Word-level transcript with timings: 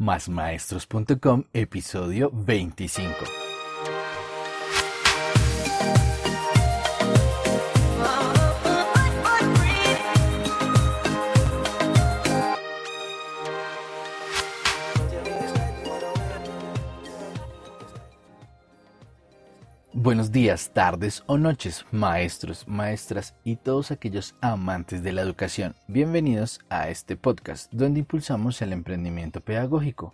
Másmaestros.com, 0.00 1.44
episodio 1.52 2.30
25. 2.32 3.59
Buenos 20.10 20.32
días, 20.32 20.72
tardes 20.72 21.22
o 21.26 21.38
noches, 21.38 21.86
maestros, 21.92 22.66
maestras 22.66 23.36
y 23.44 23.54
todos 23.54 23.92
aquellos 23.92 24.34
amantes 24.40 25.04
de 25.04 25.12
la 25.12 25.22
educación. 25.22 25.76
Bienvenidos 25.86 26.58
a 26.68 26.88
este 26.88 27.16
podcast 27.16 27.72
donde 27.72 28.00
impulsamos 28.00 28.60
el 28.60 28.72
emprendimiento 28.72 29.40
pedagógico, 29.40 30.12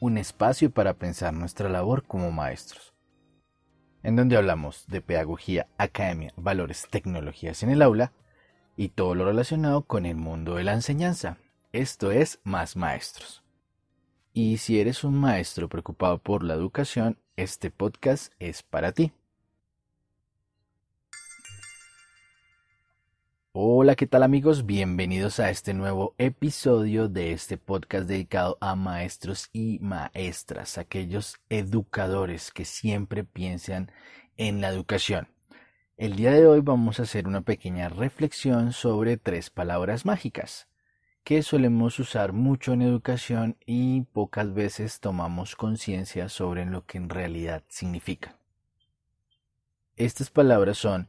un 0.00 0.18
espacio 0.18 0.70
para 0.70 0.98
pensar 0.98 1.32
nuestra 1.32 1.70
labor 1.70 2.04
como 2.06 2.30
maestros. 2.30 2.92
En 4.02 4.16
donde 4.16 4.36
hablamos 4.36 4.84
de 4.86 5.00
pedagogía, 5.00 5.66
academia, 5.78 6.34
valores, 6.36 6.86
tecnologías 6.90 7.62
en 7.62 7.70
el 7.70 7.80
aula 7.80 8.12
y 8.76 8.90
todo 8.90 9.14
lo 9.14 9.24
relacionado 9.24 9.80
con 9.80 10.04
el 10.04 10.16
mundo 10.16 10.56
de 10.56 10.64
la 10.64 10.74
enseñanza. 10.74 11.38
Esto 11.72 12.10
es 12.10 12.38
Más 12.44 12.76
Maestros. 12.76 13.42
Y 14.34 14.58
si 14.58 14.78
eres 14.78 15.04
un 15.04 15.18
maestro 15.18 15.70
preocupado 15.70 16.18
por 16.18 16.44
la 16.44 16.52
educación, 16.52 17.16
este 17.36 17.70
podcast 17.70 18.34
es 18.40 18.62
para 18.62 18.92
ti. 18.92 19.14
Hola, 23.52 23.96
¿qué 23.96 24.06
tal 24.06 24.22
amigos? 24.22 24.66
Bienvenidos 24.66 25.40
a 25.40 25.48
este 25.48 25.72
nuevo 25.72 26.14
episodio 26.18 27.08
de 27.08 27.32
este 27.32 27.56
podcast 27.56 28.06
dedicado 28.06 28.58
a 28.60 28.76
maestros 28.76 29.48
y 29.54 29.78
maestras, 29.80 30.76
aquellos 30.76 31.40
educadores 31.48 32.50
que 32.50 32.66
siempre 32.66 33.24
piensan 33.24 33.90
en 34.36 34.60
la 34.60 34.68
educación. 34.68 35.28
El 35.96 36.16
día 36.16 36.32
de 36.32 36.46
hoy 36.46 36.60
vamos 36.60 37.00
a 37.00 37.04
hacer 37.04 37.26
una 37.26 37.40
pequeña 37.40 37.88
reflexión 37.88 38.72
sobre 38.72 39.16
tres 39.16 39.48
palabras 39.48 40.04
mágicas 40.04 40.68
que 41.24 41.42
solemos 41.42 41.98
usar 41.98 42.34
mucho 42.34 42.74
en 42.74 42.82
educación 42.82 43.56
y 43.64 44.02
pocas 44.02 44.52
veces 44.52 45.00
tomamos 45.00 45.56
conciencia 45.56 46.28
sobre 46.28 46.66
lo 46.66 46.84
que 46.84 46.98
en 46.98 47.08
realidad 47.08 47.64
significan. 47.68 48.36
Estas 49.96 50.30
palabras 50.30 50.76
son 50.76 51.08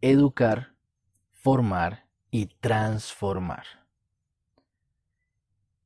educar, 0.00 0.75
formar 1.46 2.06
y 2.32 2.46
transformar. 2.46 3.66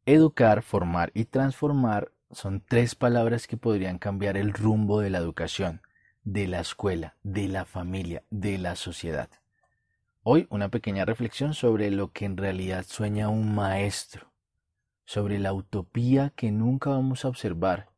Educar, 0.06 0.62
formar 0.62 1.12
y 1.12 1.26
transformar 1.26 2.12
son 2.30 2.64
tres 2.66 2.94
palabras 2.94 3.46
que 3.46 3.58
podrían 3.58 3.98
cambiar 3.98 4.38
el 4.38 4.54
rumbo 4.54 5.00
de 5.00 5.10
la 5.10 5.18
educación, 5.18 5.82
de 6.24 6.48
la 6.48 6.60
escuela, 6.60 7.18
de 7.24 7.48
la 7.48 7.66
familia, 7.66 8.24
de 8.30 8.56
la 8.56 8.74
sociedad. 8.74 9.28
Hoy 10.22 10.46
una 10.48 10.70
pequeña 10.70 11.04
reflexión 11.04 11.52
sobre 11.52 11.90
lo 11.90 12.10
que 12.10 12.24
en 12.24 12.38
realidad 12.38 12.86
sueña 12.88 13.28
un 13.28 13.54
maestro, 13.54 14.32
sobre 15.04 15.38
la 15.38 15.52
utopía 15.52 16.32
que 16.36 16.50
nunca 16.50 16.88
vamos 16.88 17.26
a 17.26 17.28
observar, 17.28 17.90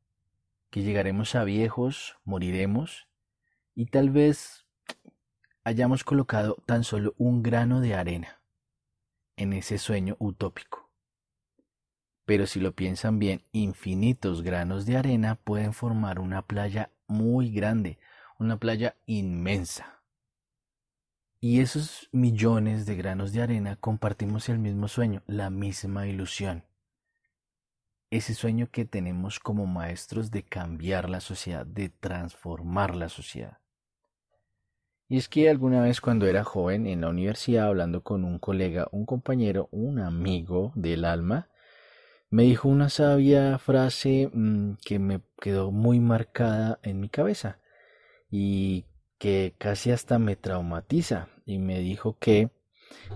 que 0.68 0.82
llegaremos 0.82 1.36
a 1.36 1.44
viejos, 1.44 2.18
moriremos 2.24 3.06
y 3.76 3.86
tal 3.86 4.10
vez 4.10 4.61
hayamos 5.64 6.04
colocado 6.04 6.56
tan 6.66 6.84
solo 6.84 7.14
un 7.18 7.42
grano 7.42 7.80
de 7.80 7.94
arena 7.94 8.40
en 9.36 9.52
ese 9.52 9.78
sueño 9.78 10.16
utópico. 10.18 10.90
Pero 12.24 12.46
si 12.46 12.60
lo 12.60 12.72
piensan 12.72 13.18
bien, 13.18 13.44
infinitos 13.52 14.42
granos 14.42 14.86
de 14.86 14.96
arena 14.96 15.36
pueden 15.36 15.72
formar 15.72 16.18
una 16.18 16.42
playa 16.42 16.90
muy 17.06 17.50
grande, 17.50 17.98
una 18.38 18.58
playa 18.58 18.96
inmensa. 19.06 20.02
Y 21.40 21.60
esos 21.60 22.08
millones 22.12 22.86
de 22.86 22.94
granos 22.94 23.32
de 23.32 23.42
arena 23.42 23.76
compartimos 23.76 24.48
el 24.48 24.58
mismo 24.60 24.86
sueño, 24.86 25.22
la 25.26 25.50
misma 25.50 26.06
ilusión. 26.06 26.64
Ese 28.10 28.34
sueño 28.34 28.70
que 28.70 28.84
tenemos 28.84 29.40
como 29.40 29.66
maestros 29.66 30.30
de 30.30 30.44
cambiar 30.44 31.10
la 31.10 31.20
sociedad, 31.20 31.66
de 31.66 31.88
transformar 31.88 32.94
la 32.94 33.08
sociedad. 33.08 33.61
Y 35.08 35.18
es 35.18 35.28
que 35.28 35.50
alguna 35.50 35.82
vez 35.82 36.00
cuando 36.00 36.26
era 36.26 36.44
joven 36.44 36.86
en 36.86 37.02
la 37.02 37.08
universidad 37.08 37.66
hablando 37.66 38.02
con 38.02 38.24
un 38.24 38.38
colega, 38.38 38.88
un 38.92 39.04
compañero, 39.04 39.68
un 39.70 39.98
amigo 39.98 40.72
del 40.74 41.04
alma, 41.04 41.48
me 42.30 42.44
dijo 42.44 42.68
una 42.68 42.88
sabia 42.88 43.58
frase 43.58 44.30
mm, 44.32 44.76
que 44.84 44.98
me 44.98 45.20
quedó 45.38 45.70
muy 45.70 46.00
marcada 46.00 46.78
en 46.82 46.98
mi 46.98 47.10
cabeza 47.10 47.58
y 48.30 48.86
que 49.18 49.54
casi 49.58 49.90
hasta 49.90 50.18
me 50.18 50.34
traumatiza 50.34 51.28
y 51.44 51.58
me 51.58 51.80
dijo 51.80 52.16
que 52.18 52.50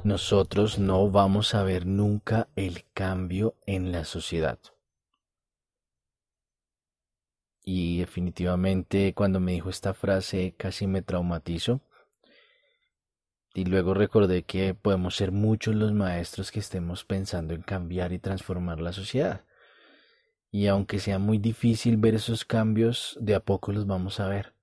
nosotros 0.05 0.79
no 0.79 1.11
vamos 1.11 1.55
a 1.55 1.63
ver 1.65 1.87
nunca 1.87 2.49
el 2.57 2.85
cambio 2.93 3.57
en 3.67 3.91
la 3.91 4.05
sociedad. 4.05 4.59
Y 7.69 7.99
definitivamente 7.99 9.13
cuando 9.13 9.41
me 9.41 9.51
dijo 9.51 9.71
esta 9.71 9.93
frase 9.93 10.55
casi 10.57 10.87
me 10.87 11.03
traumatizo. 11.03 11.81
Y 13.55 13.65
luego 13.65 13.93
recordé 13.93 14.45
que 14.45 14.73
podemos 14.73 15.17
ser 15.17 15.33
muchos 15.33 15.75
los 15.75 15.93
maestros 15.93 16.53
que 16.53 16.61
estemos 16.61 17.05
pensando 17.05 17.55
en 17.55 17.63
cambiar 17.63 18.13
y 18.13 18.21
transformar 18.21 18.81
la 18.81 18.93
sociedad. 18.93 19.45
Y 20.53 20.69
aunque 20.69 21.01
sea 21.01 21.19
muy 21.19 21.39
difícil 21.39 21.97
ver 21.97 22.15
esos 22.15 22.45
cambios, 22.45 23.19
de 23.21 23.35
a 23.35 23.41
poco 23.41 23.73
los 23.73 23.85
vamos 23.85 24.21
a 24.21 24.29
ver. 24.29 24.55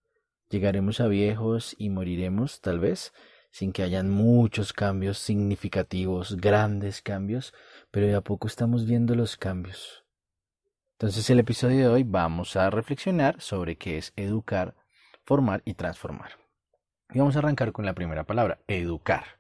Llegaremos 0.50 1.02
a 1.02 1.08
viejos 1.08 1.76
y 1.78 1.90
moriremos, 1.90 2.62
tal 2.62 2.80
vez, 2.80 3.12
sin 3.52 3.74
que 3.74 3.84
hayan 3.84 4.10
muchos 4.10 4.72
cambios 4.72 5.18
significativos, 5.18 6.38
grandes 6.38 7.02
cambios, 7.02 7.54
pero 7.92 8.08
de 8.08 8.16
a 8.16 8.22
poco 8.22 8.48
estamos 8.48 8.86
viendo 8.86 9.14
los 9.14 9.36
cambios. 9.36 10.03
Entonces 10.94 11.30
el 11.30 11.40
episodio 11.40 11.80
de 11.80 11.88
hoy 11.88 12.04
vamos 12.04 12.56
a 12.56 12.70
reflexionar 12.70 13.42
sobre 13.42 13.78
qué 13.78 13.98
es 13.98 14.14
educar, 14.16 14.76
formar 15.26 15.62
y 15.66 15.74
transformar. 15.74 16.32
Y 17.14 17.20
vamos 17.20 17.36
a 17.36 17.40
arrancar 17.40 17.72
con 17.72 17.86
la 17.86 17.94
primera 17.94 18.24
palabra, 18.26 18.60
educar. 18.68 19.40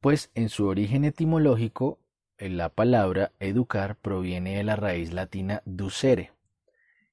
Pues 0.00 0.30
en 0.34 0.48
su 0.48 0.66
origen 0.66 1.04
etimológico, 1.04 1.98
la 2.38 2.68
palabra 2.68 3.32
educar 3.40 3.96
proviene 3.96 4.56
de 4.56 4.64
la 4.64 4.76
raíz 4.76 5.12
latina 5.12 5.62
ducere, 5.64 6.32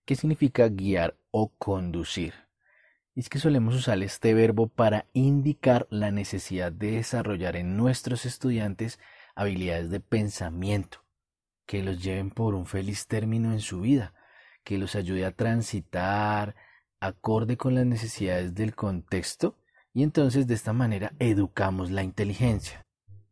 que 0.06 0.16
significa 0.16 0.68
guiar 0.68 1.16
o 1.32 1.50
conducir. 1.58 2.34
Y 3.16 3.22
es 3.22 3.30
que 3.30 3.40
solemos 3.40 3.76
usar 3.76 4.02
este 4.02 4.34
verbo 4.34 4.68
para 4.68 5.06
indicar 5.14 5.88
la 5.90 6.12
necesidad 6.12 6.72
de 6.72 6.92
desarrollar 6.92 7.56
en 7.56 7.78
nuestros 7.78 8.26
estudiantes 8.26 9.00
habilidades 9.36 9.90
de 9.90 10.00
pensamiento, 10.00 11.03
que 11.66 11.84
los 11.84 12.04
lleven 12.04 12.30
por 12.30 12.56
un 12.56 12.66
feliz 12.66 13.08
término 13.08 13.52
en 13.52 13.60
su 13.60 13.82
vida, 13.82 14.14
que 14.64 14.78
los 14.78 14.96
ayude 14.96 15.26
a 15.26 15.32
transitar 15.32 16.56
acorde 17.00 17.58
con 17.58 17.76
las 17.76 17.86
necesidades 17.86 18.56
del 18.56 18.76
contexto 18.76 19.58
y 19.94 20.04
entonces 20.04 20.48
de 20.48 20.54
esta 20.54 20.74
manera 20.74 21.14
educamos 21.20 21.92
la 21.92 22.04
inteligencia. 22.04 22.86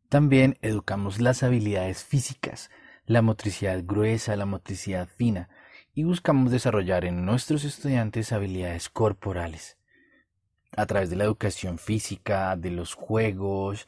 También 0.09 0.57
educamos 0.61 1.21
las 1.21 1.41
habilidades 1.41 2.03
físicas, 2.03 2.69
la 3.05 3.21
motricidad 3.21 3.81
gruesa, 3.83 4.35
la 4.35 4.45
motricidad 4.45 5.07
fina 5.07 5.49
y 5.93 6.03
buscamos 6.03 6.51
desarrollar 6.51 7.05
en 7.05 7.25
nuestros 7.25 7.63
estudiantes 7.63 8.31
habilidades 8.31 8.89
corporales 8.89 9.77
a 10.75 10.85
través 10.85 11.09
de 11.09 11.15
la 11.17 11.25
educación 11.25 11.77
física, 11.77 12.55
de 12.55 12.71
los 12.71 12.93
juegos, 12.93 13.87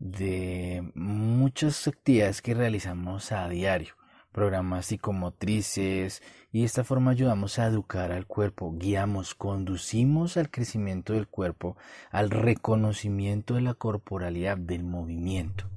de 0.00 0.90
muchas 0.94 1.86
actividades 1.86 2.40
que 2.40 2.54
realizamos 2.54 3.32
a 3.32 3.48
diario, 3.50 3.94
programas 4.32 4.86
psicomotrices, 4.86 6.22
y 6.50 6.60
de 6.60 6.64
esta 6.64 6.84
forma 6.84 7.10
ayudamos 7.10 7.58
a 7.58 7.66
educar 7.66 8.10
al 8.10 8.26
cuerpo, 8.26 8.72
guiamos, 8.72 9.34
conducimos 9.34 10.38
al 10.38 10.50
crecimiento 10.50 11.12
del 11.12 11.28
cuerpo, 11.28 11.76
al 12.10 12.30
reconocimiento 12.30 13.54
de 13.54 13.60
la 13.60 13.74
corporalidad, 13.74 14.56
del 14.56 14.84
movimiento. 14.84 15.68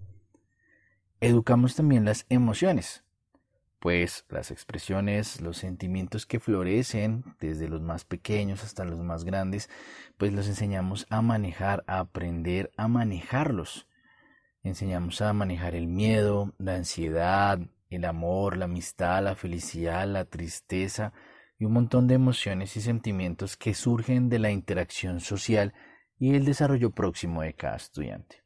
Educamos 1.19 1.75
también 1.75 2.05
las 2.05 2.25
emociones, 2.29 3.03
pues 3.79 4.25
las 4.29 4.51
expresiones, 4.51 5.41
los 5.41 5.57
sentimientos 5.57 6.25
que 6.25 6.39
florecen 6.39 7.25
desde 7.41 7.67
los 7.67 7.81
más 7.81 8.05
pequeños 8.05 8.63
hasta 8.63 8.85
los 8.85 8.99
más 8.99 9.25
grandes, 9.25 9.69
pues 10.17 10.31
los 10.31 10.47
enseñamos 10.47 11.07
a 11.09 11.21
manejar, 11.21 11.83
a 11.87 11.99
aprender 11.99 12.71
a 12.77 12.87
manejarlos 12.87 13.85
Enseñamos 14.63 15.21
a 15.21 15.33
manejar 15.33 15.75
el 15.75 15.88
miedo, 15.88 16.54
la 16.57 16.75
ansiedad, 16.75 17.60
el 17.89 18.06
amor, 18.06 18.56
la 18.56 18.65
amistad, 18.65 19.21
la 19.21 19.36
felicidad, 19.36 20.07
la 20.07 20.24
tristeza 20.24 21.12
y 21.60 21.65
un 21.65 21.74
montón 21.74 22.07
de 22.07 22.15
emociones 22.15 22.77
y 22.77 22.81
sentimientos 22.81 23.57
que 23.57 23.74
surgen 23.74 24.30
de 24.30 24.39
la 24.39 24.51
interacción 24.51 25.19
social 25.19 25.74
y 26.18 26.36
el 26.36 26.45
desarrollo 26.45 26.92
próximo 26.92 27.42
de 27.42 27.54
cada 27.54 27.75
estudiante. 27.75 28.42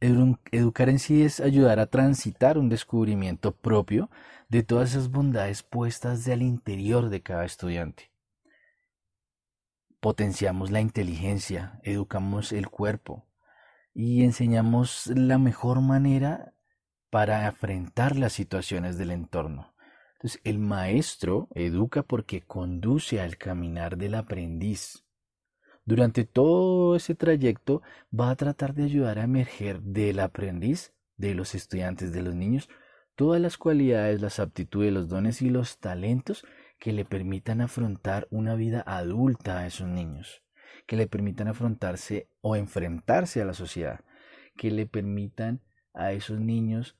educar 0.00 0.88
en 0.88 1.00
sí 1.00 1.24
es 1.24 1.40
ayudar 1.40 1.80
a 1.80 1.86
transitar 1.86 2.58
un 2.58 2.68
descubrimiento 2.68 3.50
propio 3.56 4.08
de 4.48 4.62
todas 4.62 4.90
esas 4.90 5.10
bondades 5.10 5.64
puestas 5.64 6.28
al 6.28 6.42
interior 6.42 7.08
de 7.08 7.22
cada 7.22 7.44
estudiante. 7.44 8.12
Potenciamos 9.98 10.70
la 10.70 10.80
inteligencia, 10.80 11.80
educamos 11.82 12.52
el 12.52 12.68
cuerpo 12.68 13.26
y 13.94 14.24
enseñamos 14.24 15.06
la 15.08 15.38
mejor 15.38 15.80
manera 15.80 16.54
para 17.10 17.46
afrontar 17.46 18.16
las 18.16 18.32
situaciones 18.32 18.96
del 18.96 19.10
entorno. 19.10 19.74
Entonces, 20.14 20.40
el 20.44 20.58
maestro 20.58 21.48
educa 21.54 22.02
porque 22.02 22.42
conduce 22.42 23.20
al 23.20 23.36
caminar 23.36 23.96
del 23.96 24.14
aprendiz. 24.14 25.04
Durante 25.84 26.24
todo 26.24 26.94
ese 26.94 27.14
trayecto 27.14 27.82
va 28.18 28.30
a 28.30 28.36
tratar 28.36 28.72
de 28.74 28.84
ayudar 28.84 29.18
a 29.18 29.24
emerger 29.24 29.82
del 29.82 30.20
aprendiz, 30.20 30.94
de 31.16 31.34
los 31.34 31.54
estudiantes, 31.54 32.12
de 32.12 32.22
los 32.22 32.34
niños, 32.34 32.68
todas 33.16 33.40
las 33.40 33.58
cualidades, 33.58 34.20
las 34.20 34.38
aptitudes, 34.38 34.92
los 34.92 35.08
dones 35.08 35.42
y 35.42 35.50
los 35.50 35.78
talentos 35.78 36.44
que 36.78 36.92
le 36.92 37.04
permitan 37.04 37.60
afrontar 37.60 38.26
una 38.30 38.54
vida 38.54 38.82
adulta 38.86 39.58
a 39.58 39.66
esos 39.66 39.88
niños, 39.88 40.41
que 40.92 40.98
le 40.98 41.06
permitan 41.06 41.48
afrontarse 41.48 42.28
o 42.42 42.54
enfrentarse 42.54 43.40
a 43.40 43.46
la 43.46 43.54
sociedad, 43.54 44.04
que 44.58 44.70
le 44.70 44.84
permitan 44.84 45.62
a 45.94 46.12
esos 46.12 46.38
niños 46.38 46.98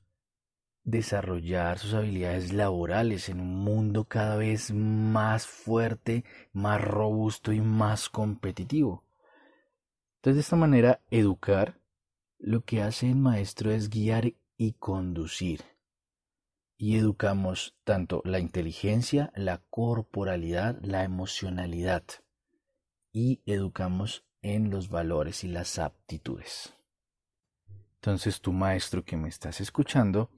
desarrollar 0.83 1.77
sus 1.77 1.93
habilidades 1.93 2.53
laborales 2.53 3.29
en 3.29 3.39
un 3.39 3.55
mundo 3.55 4.05
cada 4.05 4.35
vez 4.35 4.73
más 4.73 5.45
fuerte, 5.45 6.25
más 6.53 6.81
robusto 6.81 7.51
y 7.51 7.61
más 7.61 8.09
competitivo. 8.09 9.03
Entonces, 10.15 10.37
de 10.37 10.41
esta 10.41 10.55
manera, 10.55 10.99
educar 11.11 11.79
lo 12.39 12.65
que 12.65 12.81
hace 12.81 13.11
el 13.11 13.17
maestro 13.17 13.69
es 13.69 13.91
guiar 13.91 14.33
y 14.57 14.73
conducir. 14.73 15.61
Y 16.77 16.97
educamos 16.97 17.77
tanto 17.83 18.23
la 18.25 18.39
inteligencia, 18.39 19.31
la 19.35 19.59
corporalidad, 19.69 20.79
la 20.81 21.03
emocionalidad. 21.03 22.03
Y 23.13 23.41
educamos 23.45 24.25
en 24.41 24.69
los 24.69 24.89
valores 24.89 25.45
y 25.45 25.47
las 25.47 25.79
aptitudes. 25.79 26.73
Entonces, 27.95 28.41
tu 28.41 28.51
maestro 28.51 29.05
que 29.05 29.15
me 29.15 29.29
estás 29.29 29.61
escuchando, 29.61 30.29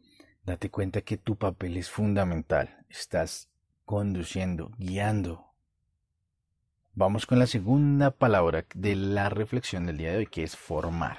Date 0.46 0.70
cuenta 0.70 1.02
que 1.02 1.18
tu 1.18 1.38
papel 1.38 1.76
es 1.76 1.90
fundamental. 1.90 2.86
Estás 2.88 3.50
conduciendo, 3.84 4.72
guiando. 4.78 5.44
Vamos 6.94 7.26
con 7.26 7.40
la 7.40 7.48
segunda 7.48 8.12
palabra 8.12 8.64
de 8.76 8.96
la 8.96 9.30
reflexión 9.30 9.88
del 9.88 9.98
día 9.98 10.12
de 10.12 10.18
hoy, 10.18 10.28
que 10.28 10.44
es 10.44 10.56
formar. 10.56 11.18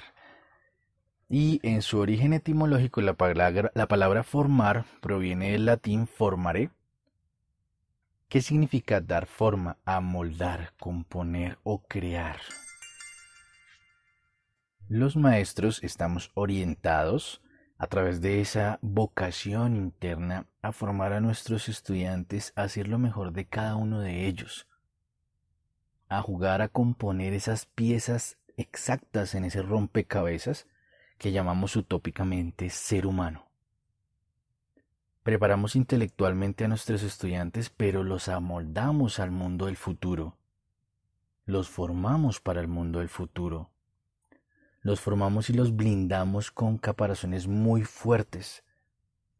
Y 1.27 1.59
en 1.61 1.81
su 1.81 1.99
origen 1.99 2.31
etimológico, 2.31 3.01
la 3.01 3.15
palabra, 3.15 3.69
la 3.75 3.87
palabra 3.89 4.23
formar 4.23 4.85
proviene 5.01 5.51
del 5.51 5.65
latín 5.65 6.07
formare, 6.07 6.69
que 8.29 8.41
significa 8.41 8.99
dar 8.99 9.25
forma, 9.25 9.77
amoldar, 9.85 10.73
componer 10.79 11.57
o 11.63 11.83
crear. 11.83 12.39
Los 14.89 15.15
maestros 15.15 15.83
estamos 15.83 16.31
orientados 16.33 17.41
a 17.77 17.87
través 17.87 18.21
de 18.21 18.41
esa 18.41 18.79
vocación 18.81 19.75
interna 19.75 20.47
a 20.61 20.71
formar 20.71 21.13
a 21.13 21.21
nuestros 21.21 21.69
estudiantes 21.69 22.53
a 22.55 22.63
hacer 22.63 22.87
lo 22.87 22.97
mejor 22.97 23.33
de 23.33 23.45
cada 23.45 23.75
uno 23.75 23.99
de 23.99 24.27
ellos, 24.27 24.67
a 26.09 26.21
jugar 26.21 26.61
a 26.61 26.69
componer 26.69 27.33
esas 27.33 27.65
piezas 27.65 28.37
exactas 28.55 29.35
en 29.35 29.45
ese 29.45 29.61
rompecabezas 29.61 30.67
que 31.17 31.31
llamamos 31.31 31.75
utópicamente 31.75 32.69
ser 32.69 33.05
humano. 33.05 33.46
Preparamos 35.27 35.75
intelectualmente 35.75 36.63
a 36.63 36.67
nuestros 36.69 37.03
estudiantes, 37.03 37.69
pero 37.69 38.03
los 38.03 38.29
amoldamos 38.29 39.19
al 39.19 39.31
mundo 39.31 39.65
del 39.65 39.75
futuro. 39.75 40.37
Los 41.43 41.67
formamos 41.67 42.39
para 42.39 42.61
el 42.61 42.69
mundo 42.69 42.99
del 42.99 43.09
futuro 43.09 43.71
los 44.87 45.01
formamos 45.01 45.49
y 45.49 45.53
los 45.53 45.75
blindamos 45.75 46.49
con 46.49 46.77
caparazones 46.77 47.45
muy 47.45 47.83
fuertes, 47.83 48.63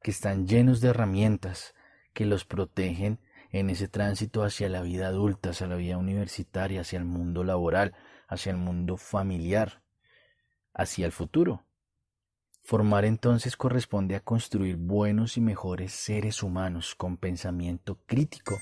que 0.02 0.12
están 0.12 0.46
llenos 0.46 0.82
de 0.82 0.90
herramientas 0.90 1.74
que 2.14 2.26
los 2.26 2.44
protegen 2.44 3.22
en 3.52 3.70
ese 3.70 3.88
tránsito 3.88 4.44
hacia 4.44 4.68
la 4.68 4.82
vida 4.82 5.08
adulta, 5.08 5.52
hacia 5.52 5.68
la 5.68 5.78
vida 5.78 5.98
universitaria, 5.98 6.82
hacia 6.82 7.00
el 7.00 7.06
mundo 7.06 7.46
laboral, 7.46 7.96
hacia 8.28 8.52
el 8.52 8.58
mundo 8.58 8.98
familiar, 8.98 9.82
hacia 10.74 11.06
el 11.06 11.14
futuro. 11.14 11.64
Formar 12.68 13.06
entonces 13.06 13.56
corresponde 13.56 14.18
a 14.18 14.20
construir 14.20 14.76
buenos 14.76 15.38
y 15.38 15.40
mejores 15.40 15.94
seres 15.94 16.44
humanos 16.44 16.96
con 16.96 17.16
pensamiento 17.16 17.98
crítico 18.06 18.60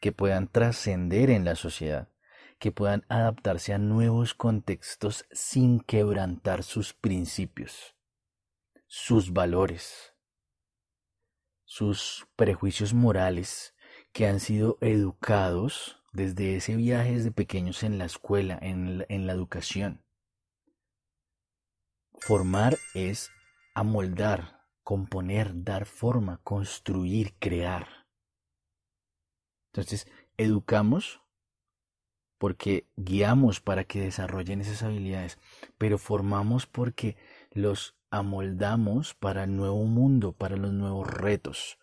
que 0.00 0.12
puedan 0.12 0.46
trascender 0.46 1.30
en 1.30 1.44
la 1.44 1.56
sociedad 1.56 2.06
que 2.60 2.70
puedan 2.70 3.04
adaptarse 3.08 3.74
a 3.74 3.78
nuevos 3.78 4.34
contextos 4.34 5.26
sin 5.32 5.80
quebrantar 5.80 6.62
sus 6.62 6.94
principios, 6.94 7.96
sus 8.86 9.32
valores, 9.32 10.14
sus 11.64 12.28
prejuicios 12.36 12.94
morales 12.94 13.74
que 14.12 14.28
han 14.28 14.38
sido 14.38 14.78
educados 14.80 16.00
desde 16.12 16.54
ese 16.54 16.76
viaje 16.76 17.16
desde 17.16 17.32
pequeños 17.32 17.82
en 17.82 17.98
la 17.98 18.04
escuela, 18.04 18.56
en 18.62 18.98
la, 18.98 19.06
en 19.08 19.26
la 19.26 19.32
educación. 19.32 20.04
Formar 22.20 22.78
es 22.94 23.30
amoldar, 23.74 24.66
componer, 24.82 25.64
dar 25.64 25.86
forma, 25.86 26.38
construir, 26.44 27.34
crear. 27.38 28.06
Entonces, 29.72 30.06
educamos 30.36 31.20
porque 32.38 32.86
guiamos 32.96 33.60
para 33.60 33.84
que 33.84 34.00
desarrollen 34.00 34.60
esas 34.60 34.82
habilidades, 34.82 35.38
pero 35.78 35.98
formamos 35.98 36.66
porque 36.66 37.16
los 37.52 37.96
amoldamos 38.10 39.14
para 39.14 39.44
el 39.44 39.56
nuevo 39.56 39.84
mundo, 39.84 40.32
para 40.32 40.56
los 40.56 40.72
nuevos 40.72 41.06
retos. 41.06 41.78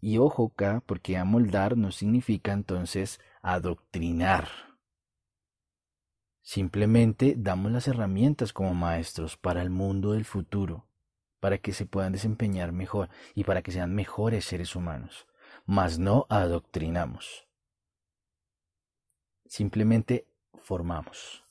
Y 0.00 0.18
ojo 0.18 0.52
acá, 0.52 0.82
porque 0.86 1.16
amoldar 1.16 1.76
no 1.76 1.92
significa 1.92 2.52
entonces 2.52 3.20
adoctrinar. 3.42 4.65
Simplemente 6.46 7.34
damos 7.36 7.72
las 7.72 7.88
herramientas 7.88 8.52
como 8.52 8.72
maestros 8.72 9.36
para 9.36 9.62
el 9.62 9.68
mundo 9.68 10.12
del 10.12 10.24
futuro, 10.24 10.86
para 11.40 11.58
que 11.58 11.72
se 11.72 11.86
puedan 11.86 12.12
desempeñar 12.12 12.70
mejor 12.70 13.08
y 13.34 13.42
para 13.42 13.62
que 13.62 13.72
sean 13.72 13.92
mejores 13.92 14.44
seres 14.44 14.76
humanos, 14.76 15.26
mas 15.64 15.98
no 15.98 16.24
adoctrinamos. 16.28 17.48
Simplemente 19.46 20.28
formamos. 20.54 21.42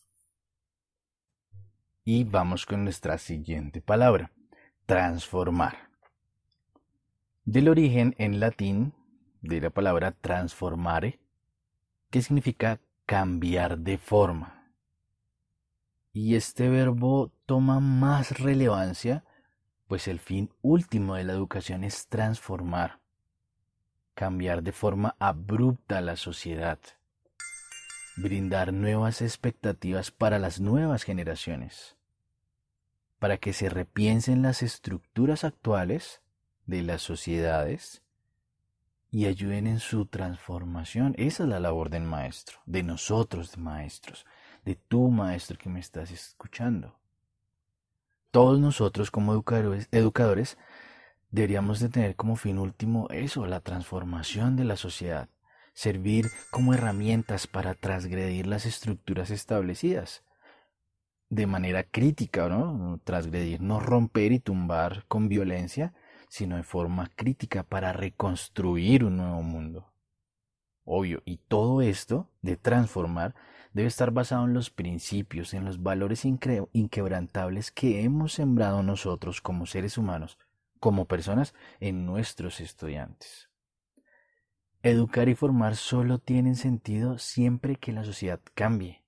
Y 2.05 2.23
vamos 2.23 2.65
con 2.65 2.85
nuestra 2.85 3.17
siguiente 3.17 3.81
palabra, 3.81 4.31
transformar. 4.85 5.89
Del 7.43 7.67
origen 7.67 8.15
en 8.17 8.39
latín 8.39 8.93
de 9.41 9.59
la 9.59 9.71
palabra 9.71 10.13
transformare, 10.13 11.19
que 12.09 12.21
significa 12.21 12.79
cambiar 13.05 13.79
de 13.79 13.97
forma. 13.97 14.54
Y 16.15 16.36
este 16.36 16.69
verbo 16.69 17.31
toma 17.45 17.79
más 17.79 18.39
relevancia, 18.39 19.24
pues 19.88 20.07
el 20.07 20.19
fin 20.19 20.50
último 20.63 21.13
de 21.13 21.25
la 21.25 21.34
educación 21.34 21.84
es 21.84 22.07
transformar, 22.07 23.00
cambiar 24.13 24.63
de 24.63 24.72
forma 24.72 25.15
abrupta 25.19 26.01
la 26.01 26.15
sociedad 26.15 26.79
brindar 28.15 28.72
nuevas 28.72 29.22
expectativas 29.22 30.12
para 30.12 30.39
las 30.39 30.62
nuevas 30.62 31.03
generaciones, 31.03 31.98
para 33.19 33.38
que 33.38 33.51
se 33.51 33.69
repiensen 33.69 34.41
las 34.41 34.63
estructuras 34.63 35.43
actuales 35.43 36.22
de 36.65 36.81
las 36.81 37.01
sociedades 37.01 38.03
y 39.12 39.25
ayuden 39.25 39.67
en 39.67 39.79
su 39.79 40.05
transformación. 40.05 41.13
Esa 41.17 41.43
es 41.43 41.50
la 41.50 41.60
labor 41.60 41.89
del 41.89 42.03
maestro, 42.03 42.60
de 42.65 42.84
nosotros 42.84 43.57
maestros, 43.57 44.25
de 44.65 44.75
tu 44.75 45.10
maestro 45.10 45.57
que 45.57 45.69
me 45.69 45.79
estás 45.79 46.12
escuchando. 46.12 47.00
Todos 48.31 48.60
nosotros 48.60 49.12
como 49.12 49.31
educadores, 49.31 49.88
educadores 49.91 50.57
deberíamos 51.29 51.79
de 51.79 51.89
tener 51.89 52.15
como 52.15 52.36
fin 52.36 52.57
último 52.57 53.07
eso, 53.12 53.45
la 53.45 53.62
transformación 53.62 54.57
de 54.57 54.65
la 54.65 54.75
sociedad 54.75 55.29
servir 55.75 56.31
como 56.51 56.74
herramientas 56.74 57.48
para 57.48 57.75
transgredir 57.75 58.48
las 58.48 58.65
estructuras 58.65 59.29
establecidas 59.29 60.24
de 61.29 61.48
manera 61.48 61.84
crítica, 61.84 62.48
¿no? 62.48 63.00
Transgredir, 63.03 63.62
no 63.62 63.81
romper 63.81 64.31
y 64.31 64.39
tumbar 64.39 65.03
con 65.07 65.27
violencia, 65.27 65.93
sino 66.29 66.55
de 66.55 66.63
forma 66.63 67.12
crítica 67.15 67.63
para 67.63 67.91
reconstruir 67.91 69.03
un 69.03 69.17
nuevo 69.17 69.41
mundo. 69.41 69.91
Obvio, 70.86 71.22
y 71.25 71.38
todo 71.38 71.81
esto 71.81 72.29
de 72.41 72.55
transformar 72.55 73.36
debe 73.75 73.89
estar 73.89 74.12
basado 74.12 74.46
en 74.46 74.53
los 74.53 74.70
principios, 74.70 75.53
en 75.53 75.65
los 75.65 75.84
valores 75.84 76.24
inquebrantables 76.24 77.72
que 77.72 78.03
hemos 78.03 78.32
sembrado 78.32 78.82
nosotros 78.84 79.41
como 79.41 79.65
seres 79.65 79.98
humanos, 79.98 80.39
como 80.79 81.10
personas, 81.10 81.53
en 81.82 82.05
nuestros 82.05 82.62
estudiantes. 82.62 83.50
Educar 84.82 85.27
y 85.27 85.36
formar 85.36 85.75
solo 85.75 86.20
tienen 86.20 86.55
sentido 86.55 87.17
siempre 87.17 87.75
que 87.75 87.91
la 87.91 88.05
sociedad 88.05 88.39
cambie. 88.53 89.03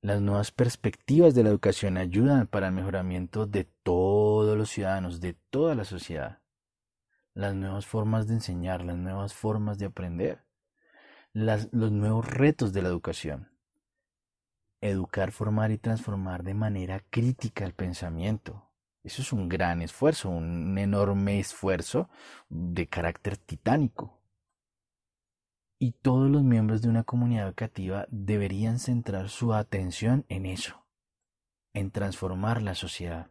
Las 0.00 0.20
nuevas 0.20 0.50
perspectivas 0.50 1.32
de 1.36 1.44
la 1.44 1.50
educación 1.50 1.98
ayudan 1.98 2.48
para 2.48 2.66
el 2.66 2.72
mejoramiento 2.72 3.46
de 3.46 3.68
todos 3.84 4.58
los 4.58 4.68
ciudadanos, 4.68 5.20
de 5.20 5.34
toda 5.50 5.76
la 5.76 5.84
sociedad. 5.84 6.40
Las 7.34 7.54
nuevas 7.54 7.86
formas 7.86 8.26
de 8.26 8.34
enseñar, 8.34 8.84
las 8.84 8.96
nuevas 8.96 9.32
formas 9.32 9.78
de 9.78 9.86
aprender 9.86 10.45
los 11.36 11.92
nuevos 11.92 12.26
retos 12.26 12.72
de 12.72 12.80
la 12.80 12.88
educación. 12.88 13.50
Educar, 14.80 15.32
formar 15.32 15.70
y 15.70 15.76
transformar 15.76 16.42
de 16.42 16.54
manera 16.54 17.04
crítica 17.10 17.66
el 17.66 17.74
pensamiento. 17.74 18.70
Eso 19.04 19.20
es 19.20 19.34
un 19.34 19.46
gran 19.46 19.82
esfuerzo, 19.82 20.30
un 20.30 20.78
enorme 20.78 21.38
esfuerzo 21.38 22.08
de 22.48 22.88
carácter 22.88 23.36
titánico. 23.36 24.18
Y 25.78 25.92
todos 25.92 26.30
los 26.30 26.42
miembros 26.42 26.80
de 26.80 26.88
una 26.88 27.04
comunidad 27.04 27.48
educativa 27.48 28.06
deberían 28.08 28.78
centrar 28.78 29.28
su 29.28 29.52
atención 29.52 30.24
en 30.30 30.46
eso, 30.46 30.86
en 31.74 31.90
transformar 31.90 32.62
la 32.62 32.74
sociedad, 32.74 33.30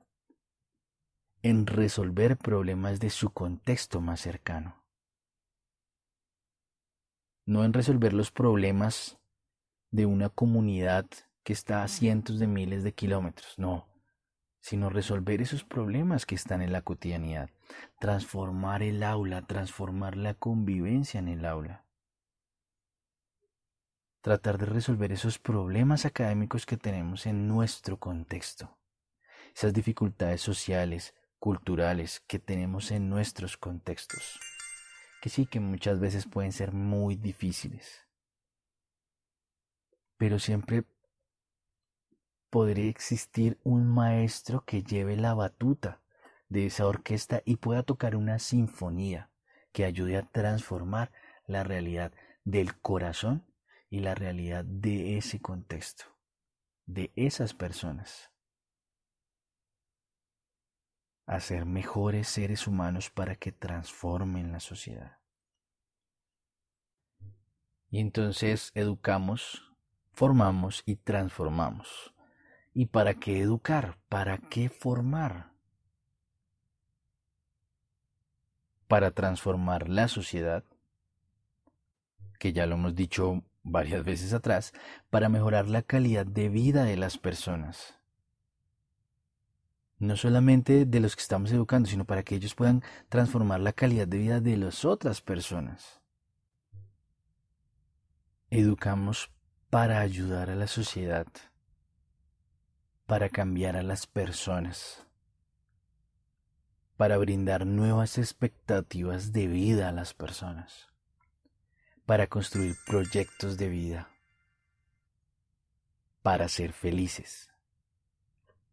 en 1.41 1.65
resolver 1.65 2.37
problemas 2.37 2.99
de 2.99 3.09
su 3.09 3.31
contexto 3.31 3.99
más 3.99 4.19
cercano 4.19 4.84
no 7.45 7.63
en 7.63 7.73
resolver 7.73 8.13
los 8.13 8.31
problemas 8.31 9.19
de 9.91 10.05
una 10.05 10.29
comunidad 10.29 11.05
que 11.43 11.53
está 11.53 11.83
a 11.83 11.87
cientos 11.87 12.39
de 12.39 12.47
miles 12.47 12.83
de 12.83 12.93
kilómetros, 12.93 13.57
no, 13.57 13.87
sino 14.59 14.89
resolver 14.89 15.41
esos 15.41 15.63
problemas 15.63 16.25
que 16.25 16.33
están 16.33 16.63
en 16.63 16.71
la 16.71 16.81
cotidianidad, 16.81 17.51
transformar 17.99 18.81
el 18.81 19.03
aula, 19.03 19.43
transformar 19.43 20.17
la 20.17 20.33
convivencia 20.33 21.19
en 21.19 21.27
el 21.27 21.45
aula, 21.45 21.85
tratar 24.21 24.57
de 24.57 24.65
resolver 24.65 25.11
esos 25.11 25.37
problemas 25.37 26.05
académicos 26.05 26.65
que 26.65 26.77
tenemos 26.77 27.27
en 27.27 27.47
nuestro 27.47 27.99
contexto, 27.99 28.75
esas 29.55 29.71
dificultades 29.71 30.41
sociales, 30.41 31.13
culturales 31.37 32.21
que 32.21 32.39
tenemos 32.39 32.89
en 32.89 33.07
nuestros 33.07 33.55
contextos 33.55 34.39
que 35.25 35.31
sí 35.31 35.47
que 35.47 35.59
muchas 35.59 35.99
veces 35.99 36.27
pueden 36.27 36.51
ser 36.51 36.71
muy 36.71 37.15
difíciles. 37.15 38.05
Pero 40.17 40.37
siempre 40.37 40.83
podría 42.51 42.91
existir 42.91 43.59
un 43.63 43.87
maestro 43.87 44.65
que 44.65 44.83
lleve 44.83 45.15
la 45.15 45.33
batuta 45.33 45.99
de 46.47 46.67
esa 46.67 46.85
orquesta 46.85 47.41
y 47.43 47.55
pueda 47.55 47.81
tocar 47.81 48.15
una 48.15 48.37
sinfonía 48.37 49.31
que 49.71 49.85
ayude 49.85 50.15
a 50.15 50.29
transformar 50.29 51.11
la 51.47 51.63
realidad 51.63 52.13
del 52.43 52.79
corazón 52.79 53.51
y 53.89 54.01
la 54.01 54.13
realidad 54.13 54.63
de 54.63 55.17
ese 55.17 55.41
contexto, 55.41 56.05
de 56.85 57.11
esas 57.15 57.55
personas. 57.55 58.29
A 61.25 61.39
ser 61.39 61.65
mejores 61.65 62.27
seres 62.27 62.67
humanos 62.67 63.09
para 63.09 63.35
que 63.35 63.51
transformen 63.51 64.51
la 64.51 64.59
sociedad. 64.59 65.17
Y 67.89 67.99
entonces 67.99 68.71
educamos, 68.75 69.71
formamos 70.11 70.83
y 70.85 70.97
transformamos. 70.97 72.13
¿Y 72.73 72.87
para 72.87 73.13
qué 73.15 73.41
educar? 73.41 73.97
¿Para 74.09 74.37
qué 74.37 74.69
formar? 74.69 75.53
Para 78.87 79.11
transformar 79.11 79.89
la 79.89 80.07
sociedad, 80.07 80.63
que 82.37 82.53
ya 82.53 82.65
lo 82.65 82.75
hemos 82.75 82.95
dicho 82.95 83.43
varias 83.63 84.03
veces 84.03 84.33
atrás, 84.33 84.73
para 85.09 85.29
mejorar 85.29 85.67
la 85.67 85.81
calidad 85.81 86.25
de 86.25 86.49
vida 86.49 86.83
de 86.83 86.97
las 86.97 87.17
personas 87.17 87.95
no 89.99 90.17
solamente 90.17 90.85
de 90.85 90.99
los 90.99 91.15
que 91.15 91.21
estamos 91.21 91.51
educando, 91.51 91.89
sino 91.89 92.05
para 92.05 92.23
que 92.23 92.35
ellos 92.35 92.55
puedan 92.55 92.83
transformar 93.09 93.61
la 93.61 93.73
calidad 93.73 94.07
de 94.07 94.17
vida 94.17 94.41
de 94.41 94.57
las 94.57 94.85
otras 94.85 95.21
personas. 95.21 96.01
Educamos 98.49 99.31
para 99.69 99.99
ayudar 99.99 100.49
a 100.49 100.55
la 100.55 100.67
sociedad, 100.67 101.27
para 103.05 103.29
cambiar 103.29 103.75
a 103.77 103.83
las 103.83 104.07
personas, 104.07 105.05
para 106.97 107.17
brindar 107.17 107.65
nuevas 107.65 108.17
expectativas 108.17 109.33
de 109.33 109.47
vida 109.47 109.89
a 109.89 109.91
las 109.91 110.13
personas, 110.13 110.89
para 112.05 112.27
construir 112.27 112.75
proyectos 112.85 113.57
de 113.57 113.69
vida, 113.69 114.09
para 116.21 116.47
ser 116.47 116.71
felices, 116.71 117.49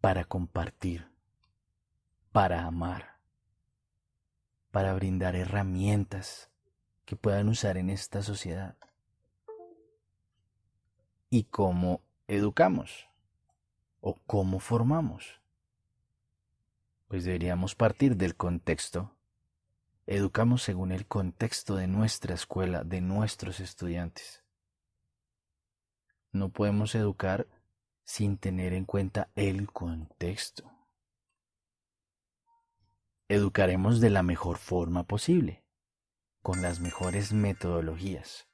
para 0.00 0.25
compartir 0.25 1.12
para 2.33 2.65
amar, 2.65 3.19
para 4.71 4.95
brindar 4.95 5.37
herramientas 5.37 6.51
que 7.05 7.15
puedan 7.15 7.51
usar 7.51 7.77
en 7.77 7.91
esta 7.91 8.23
sociedad. 8.23 8.75
¿Y 11.29 11.45
cómo 11.45 12.01
educamos? 12.29 13.07
¿O 14.01 14.15
cómo 14.27 14.61
formamos? 14.61 15.41
Pues 17.09 17.25
deberíamos 17.25 17.75
partir 17.75 18.17
del 18.17 18.35
contexto. 18.35 19.15
Educamos 20.07 20.62
según 20.62 20.91
el 20.93 21.07
contexto 21.07 21.77
de 21.77 21.87
nuestra 21.87 22.35
escuela, 22.35 22.83
de 22.83 23.03
nuestros 23.03 23.61
estudiantes. 23.61 24.43
No 26.33 26.49
podemos 26.49 26.95
educar 26.95 27.47
sin 28.05 28.39
tener 28.39 28.73
en 28.73 28.87
cuenta 28.87 29.29
el 29.35 29.71
contexto 29.71 30.72
educaremos 33.33 34.01
de 34.01 34.11
la 34.11 34.23
mejor 34.23 34.59
forma 34.59 35.05
posible, 35.05 35.65
con 36.43 36.61
las 36.61 36.81
mejores 36.81 37.33
metodologías, 37.33 38.47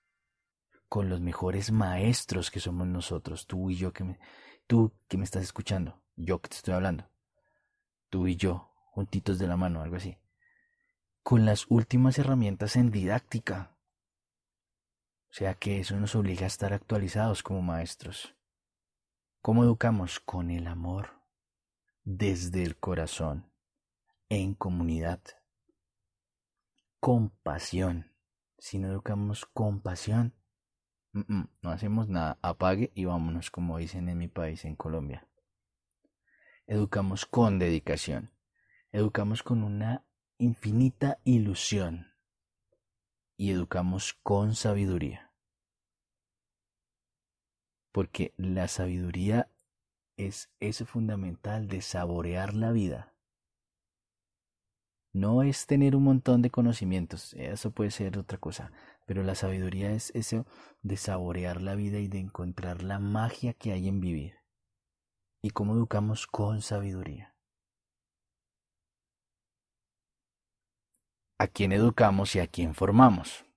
con 0.88 1.08
los 1.08 1.20
mejores 1.20 1.72
maestros 1.72 2.50
que 2.52 2.60
somos 2.60 2.86
nosotros, 2.86 3.48
tú 3.48 3.70
y 3.70 3.76
yo 3.76 3.92
que 3.92 4.04
me, 4.04 4.20
tú 4.68 4.92
que 5.08 5.18
me 5.18 5.24
estás 5.24 5.42
escuchando, 5.42 6.00
yo 6.14 6.40
que 6.40 6.50
te 6.50 6.56
estoy 6.56 6.74
hablando, 6.74 7.10
tú 8.08 8.28
y 8.28 8.36
yo, 8.36 8.72
juntitos 8.92 9.40
de 9.40 9.48
la 9.48 9.56
mano, 9.56 9.82
algo 9.82 9.96
así, 9.96 10.16
con 11.24 11.44
las 11.44 11.66
últimas 11.68 12.18
herramientas 12.18 12.76
en 12.76 12.92
didáctica. 12.92 13.76
O 15.30 15.34
sea 15.34 15.54
que 15.54 15.80
eso 15.80 15.96
nos 15.96 16.14
obliga 16.14 16.44
a 16.44 16.46
estar 16.46 16.72
actualizados 16.72 17.42
como 17.42 17.62
maestros. 17.62 18.34
¿Cómo 19.42 19.64
educamos? 19.64 20.20
Con 20.20 20.50
el 20.50 20.66
amor, 20.66 21.20
desde 22.04 22.62
el 22.62 22.76
corazón 22.78 23.48
en 24.28 24.54
comunidad. 24.54 25.22
Compasión. 27.00 28.14
Si 28.58 28.78
no 28.78 28.88
educamos 28.88 29.46
compasión, 29.46 30.34
no 31.12 31.70
hacemos 31.70 32.08
nada. 32.08 32.38
Apague 32.42 32.92
y 32.94 33.04
vámonos, 33.04 33.50
como 33.50 33.78
dicen 33.78 34.08
en 34.08 34.18
mi 34.18 34.28
país, 34.28 34.64
en 34.64 34.76
Colombia. 34.76 35.26
Educamos 36.66 37.24
con 37.24 37.58
dedicación. 37.58 38.32
Educamos 38.92 39.42
con 39.42 39.62
una 39.62 40.04
infinita 40.38 41.18
ilusión. 41.24 42.12
Y 43.36 43.52
educamos 43.52 44.14
con 44.22 44.54
sabiduría. 44.54 45.32
Porque 47.92 48.34
la 48.36 48.68
sabiduría 48.68 49.50
es 50.16 50.50
eso 50.58 50.84
fundamental 50.84 51.68
de 51.68 51.80
saborear 51.80 52.54
la 52.54 52.72
vida 52.72 53.14
no 55.18 55.42
es 55.42 55.66
tener 55.66 55.96
un 55.96 56.04
montón 56.04 56.42
de 56.42 56.50
conocimientos, 56.50 57.34
eso 57.34 57.70
puede 57.70 57.90
ser 57.90 58.18
otra 58.18 58.38
cosa, 58.38 58.72
pero 59.06 59.22
la 59.22 59.34
sabiduría 59.34 59.90
es 59.92 60.10
eso 60.14 60.46
de 60.82 60.96
saborear 60.96 61.60
la 61.60 61.74
vida 61.74 61.98
y 61.98 62.08
de 62.08 62.18
encontrar 62.18 62.82
la 62.82 62.98
magia 62.98 63.54
que 63.54 63.72
hay 63.72 63.88
en 63.88 64.00
vivir. 64.00 64.36
¿Y 65.42 65.50
cómo 65.50 65.74
educamos 65.74 66.26
con 66.26 66.62
sabiduría? 66.62 67.34
¿A 71.38 71.46
quién 71.46 71.72
educamos 71.72 72.34
y 72.34 72.40
a 72.40 72.46
quién 72.46 72.74
formamos? 72.74 73.47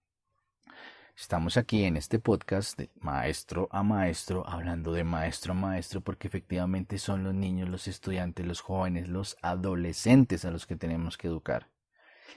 Estamos 1.16 1.58
aquí 1.58 1.84
en 1.84 1.98
este 1.98 2.20
podcast 2.20 2.78
de 2.78 2.90
maestro 3.00 3.68
a 3.72 3.84
maestro, 3.84 4.48
hablando 4.48 4.92
de 4.94 5.04
maestro 5.04 5.52
a 5.52 5.56
maestro, 5.56 6.02
porque 6.02 6.28
efectivamente 6.28 6.98
son 6.98 7.24
los 7.24 7.34
niños, 7.34 7.70
los 7.70 7.88
estudiantes, 7.88 8.46
los 8.46 8.62
jóvenes, 8.62 9.08
los 9.08 9.38
adolescentes 9.42 10.46
a 10.46 10.52
los 10.52 10.66
que 10.66 10.76
tenemos 10.76 11.18
que 11.18 11.28
educar 11.28 11.70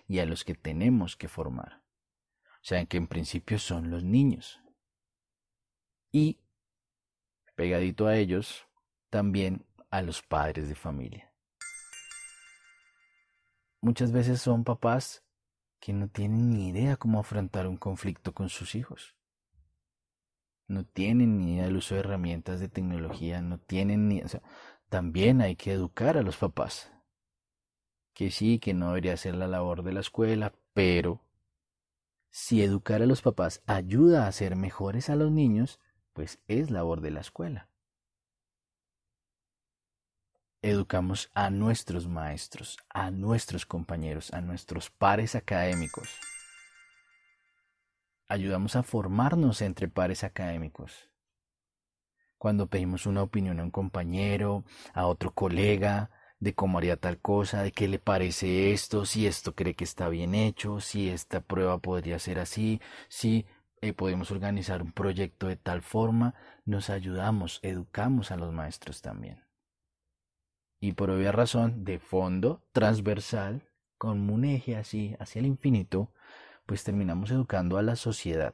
y 0.06 0.18
a 0.18 0.26
los 0.26 0.44
que 0.44 0.54
tenemos 0.54 1.16
que 1.16 1.28
formar. 1.28 1.82
O 2.56 2.66
sea, 2.66 2.84
que 2.86 2.96
en 2.96 3.06
principio 3.06 3.58
son 3.58 3.90
los 3.90 4.04
niños. 4.04 4.60
Y 6.10 6.40
pegadito 7.54 8.06
a 8.06 8.16
ellos, 8.16 8.66
también 9.10 9.66
a 9.90 10.02
los 10.02 10.22
padres 10.22 10.68
de 10.68 10.74
familia. 10.74 11.32
Muchas 13.80 14.12
veces 14.12 14.40
son 14.40 14.64
papás 14.64 15.23
que 15.84 15.92
no 15.92 16.08
tienen 16.08 16.48
ni 16.48 16.68
idea 16.68 16.96
cómo 16.96 17.20
afrontar 17.20 17.66
un 17.66 17.76
conflicto 17.76 18.32
con 18.32 18.48
sus 18.48 18.74
hijos. 18.74 19.14
No 20.66 20.86
tienen 20.86 21.36
ni 21.36 21.56
idea 21.56 21.64
del 21.64 21.76
uso 21.76 21.94
de 21.94 22.00
herramientas 22.00 22.58
de 22.58 22.70
tecnología, 22.70 23.42
no 23.42 23.58
tienen 23.58 24.08
ni... 24.08 24.22
O 24.22 24.28
sea, 24.28 24.40
también 24.88 25.42
hay 25.42 25.56
que 25.56 25.72
educar 25.74 26.16
a 26.16 26.22
los 26.22 26.38
papás. 26.38 26.90
Que 28.14 28.30
sí, 28.30 28.58
que 28.60 28.72
no 28.72 28.86
debería 28.86 29.14
ser 29.18 29.34
la 29.34 29.46
labor 29.46 29.82
de 29.82 29.92
la 29.92 30.00
escuela, 30.00 30.54
pero 30.72 31.20
si 32.30 32.62
educar 32.62 33.02
a 33.02 33.06
los 33.06 33.20
papás 33.20 33.62
ayuda 33.66 34.26
a 34.26 34.32
ser 34.32 34.56
mejores 34.56 35.10
a 35.10 35.16
los 35.16 35.30
niños, 35.32 35.80
pues 36.14 36.40
es 36.48 36.70
labor 36.70 37.02
de 37.02 37.10
la 37.10 37.20
escuela. 37.20 37.68
Educamos 40.66 41.30
a 41.34 41.50
nuestros 41.50 42.08
maestros, 42.08 42.78
a 42.88 43.10
nuestros 43.10 43.66
compañeros, 43.66 44.32
a 44.32 44.40
nuestros 44.40 44.88
pares 44.88 45.34
académicos. 45.34 46.08
Ayudamos 48.28 48.74
a 48.74 48.82
formarnos 48.82 49.60
entre 49.60 49.88
pares 49.88 50.24
académicos. 50.24 51.10
Cuando 52.38 52.66
pedimos 52.68 53.04
una 53.04 53.22
opinión 53.22 53.60
a 53.60 53.62
un 53.62 53.70
compañero, 53.70 54.64
a 54.94 55.06
otro 55.06 55.34
colega, 55.34 56.08
de 56.40 56.54
cómo 56.54 56.78
haría 56.78 56.96
tal 56.96 57.18
cosa, 57.18 57.62
de 57.62 57.72
qué 57.72 57.86
le 57.86 57.98
parece 57.98 58.72
esto, 58.72 59.04
si 59.04 59.26
esto 59.26 59.54
cree 59.54 59.74
que 59.74 59.84
está 59.84 60.08
bien 60.08 60.34
hecho, 60.34 60.80
si 60.80 61.10
esta 61.10 61.42
prueba 61.42 61.76
podría 61.76 62.18
ser 62.18 62.38
así, 62.38 62.80
si 63.08 63.44
eh, 63.82 63.92
podemos 63.92 64.30
organizar 64.30 64.80
un 64.80 64.92
proyecto 64.92 65.46
de 65.46 65.56
tal 65.56 65.82
forma, 65.82 66.34
nos 66.64 66.88
ayudamos, 66.88 67.60
educamos 67.62 68.30
a 68.30 68.38
los 68.38 68.50
maestros 68.50 69.02
también. 69.02 69.43
Y 70.84 70.92
por 70.92 71.08
obvia 71.08 71.32
razón, 71.32 71.86
de 71.86 71.98
fondo, 71.98 72.60
transversal, 72.72 73.66
con 73.96 74.28
un 74.28 74.44
eje 74.44 74.76
así 74.76 75.16
hacia 75.18 75.40
el 75.40 75.46
infinito, 75.46 76.12
pues 76.66 76.84
terminamos 76.84 77.30
educando 77.30 77.78
a 77.78 77.82
la 77.82 77.96
sociedad. 77.96 78.52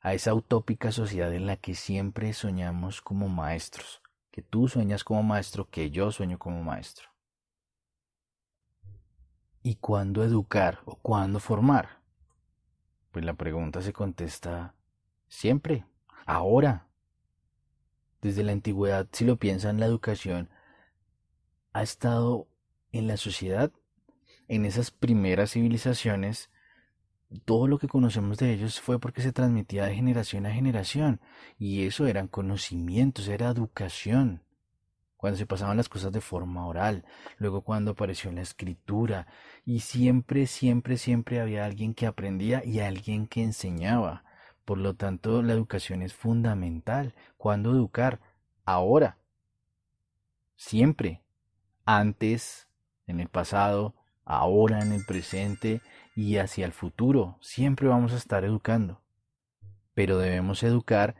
A 0.00 0.12
esa 0.12 0.34
utópica 0.34 0.90
sociedad 0.90 1.32
en 1.32 1.46
la 1.46 1.56
que 1.56 1.76
siempre 1.76 2.32
soñamos 2.32 3.00
como 3.00 3.28
maestros, 3.28 4.02
que 4.32 4.42
tú 4.42 4.66
sueñas 4.66 5.04
como 5.04 5.22
maestro, 5.22 5.70
que 5.70 5.92
yo 5.92 6.10
sueño 6.10 6.40
como 6.40 6.64
maestro. 6.64 7.08
¿Y 9.62 9.76
cuándo 9.76 10.24
educar 10.24 10.80
o 10.84 10.96
cuándo 10.96 11.38
formar? 11.38 12.00
Pues 13.12 13.24
la 13.24 13.34
pregunta 13.34 13.82
se 13.82 13.92
contesta 13.92 14.74
siempre, 15.28 15.86
ahora. 16.26 16.87
Desde 18.20 18.42
la 18.42 18.52
antigüedad, 18.52 19.06
si 19.12 19.24
lo 19.24 19.36
piensan, 19.36 19.80
la 19.80 19.86
educación 19.86 20.50
ha 21.72 21.82
estado 21.82 22.48
en 22.92 23.06
la 23.06 23.16
sociedad, 23.16 23.70
en 24.48 24.64
esas 24.64 24.90
primeras 24.90 25.52
civilizaciones, 25.52 26.50
todo 27.44 27.68
lo 27.68 27.78
que 27.78 27.88
conocemos 27.88 28.38
de 28.38 28.52
ellos 28.52 28.80
fue 28.80 28.98
porque 28.98 29.20
se 29.20 29.32
transmitía 29.32 29.84
de 29.84 29.94
generación 29.94 30.46
a 30.46 30.50
generación 30.50 31.20
y 31.58 31.86
eso 31.86 32.06
eran 32.06 32.26
conocimientos, 32.26 33.28
era 33.28 33.48
educación 33.48 34.42
cuando 35.18 35.36
se 35.36 35.46
pasaban 35.46 35.76
las 35.76 35.88
cosas 35.88 36.12
de 36.12 36.20
forma 36.20 36.64
oral, 36.66 37.04
luego 37.38 37.62
cuando 37.62 37.90
apareció 37.90 38.30
la 38.30 38.40
escritura, 38.40 39.26
y 39.64 39.80
siempre, 39.80 40.46
siempre, 40.46 40.96
siempre 40.96 41.40
había 41.40 41.66
alguien 41.66 41.92
que 41.92 42.06
aprendía 42.06 42.64
y 42.64 42.78
alguien 42.78 43.26
que 43.26 43.42
enseñaba. 43.42 44.24
Por 44.68 44.76
lo 44.76 44.92
tanto, 44.92 45.40
la 45.40 45.54
educación 45.54 46.02
es 46.02 46.12
fundamental. 46.12 47.14
¿Cuándo 47.38 47.70
educar? 47.70 48.20
Ahora. 48.66 49.16
Siempre. 50.56 51.22
Antes, 51.86 52.68
en 53.06 53.18
el 53.18 53.28
pasado, 53.28 53.94
ahora 54.26 54.80
en 54.82 54.92
el 54.92 55.06
presente 55.06 55.80
y 56.14 56.36
hacia 56.36 56.66
el 56.66 56.72
futuro. 56.72 57.38
Siempre 57.40 57.88
vamos 57.88 58.12
a 58.12 58.18
estar 58.18 58.44
educando. 58.44 59.00
Pero 59.94 60.18
debemos 60.18 60.62
educar 60.62 61.16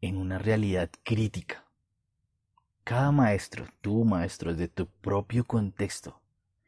en 0.00 0.16
una 0.16 0.38
realidad 0.38 0.90
crítica 1.04 1.64
cada 2.82 3.12
maestro, 3.12 3.66
tu 3.82 4.04
maestro, 4.04 4.50
es 4.50 4.58
de 4.58 4.66
tu 4.66 4.88
propio 4.88 5.44
contexto, 5.44 6.20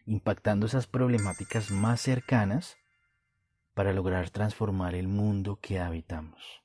impactando 0.06 0.66
esas 0.66 0.86
problemáticas 0.86 1.72
más 1.72 2.00
cercanas 2.00 2.76
para 3.76 3.92
lograr 3.92 4.30
transformar 4.30 4.94
el 4.94 5.06
mundo 5.06 5.58
que 5.60 5.78
habitamos. 5.78 6.62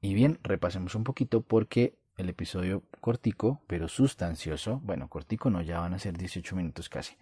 Y 0.00 0.14
bien, 0.14 0.38
repasemos 0.42 0.94
un 0.94 1.04
poquito 1.04 1.42
porque 1.42 1.98
el 2.16 2.30
episodio 2.30 2.82
cortico, 3.02 3.60
pero 3.66 3.86
sustancioso, 3.86 4.80
bueno, 4.82 5.08
cortico 5.08 5.50
no, 5.50 5.60
ya 5.60 5.78
van 5.78 5.92
a 5.92 5.98
ser 5.98 6.16
18 6.16 6.56
minutos 6.56 6.88
casi. 6.88 7.18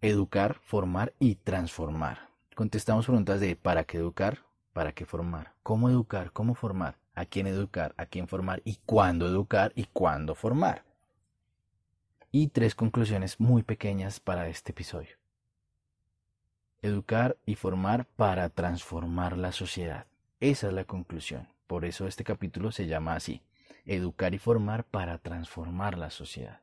Educar, 0.00 0.58
formar 0.64 1.14
y 1.20 1.36
transformar. 1.36 2.30
Contestamos 2.56 3.06
preguntas 3.06 3.38
de 3.38 3.54
¿para 3.54 3.84
qué 3.84 3.98
educar? 3.98 4.40
¿Para 4.72 4.90
qué 4.90 5.06
formar? 5.06 5.54
¿Cómo 5.62 5.88
educar? 5.88 6.32
¿Cómo 6.32 6.56
formar? 6.56 6.98
¿A 7.14 7.26
quién 7.26 7.46
educar? 7.46 7.94
¿A 7.96 8.06
quién 8.06 8.26
formar? 8.26 8.60
¿Y 8.64 8.80
cuándo 8.84 9.28
educar? 9.28 9.70
¿Y 9.76 9.84
cuándo 9.84 10.34
formar? 10.34 10.87
Y 12.30 12.48
tres 12.48 12.74
conclusiones 12.74 13.40
muy 13.40 13.62
pequeñas 13.62 14.20
para 14.20 14.48
este 14.48 14.72
episodio. 14.72 15.16
Educar 16.82 17.38
y 17.46 17.54
formar 17.54 18.04
para 18.04 18.50
transformar 18.50 19.38
la 19.38 19.50
sociedad. 19.52 20.06
Esa 20.38 20.68
es 20.68 20.72
la 20.74 20.84
conclusión. 20.84 21.48
Por 21.66 21.86
eso 21.86 22.06
este 22.06 22.24
capítulo 22.24 22.70
se 22.70 22.86
llama 22.86 23.14
así. 23.14 23.42
Educar 23.86 24.34
y 24.34 24.38
formar 24.38 24.84
para 24.84 25.16
transformar 25.18 25.96
la 25.96 26.10
sociedad. 26.10 26.60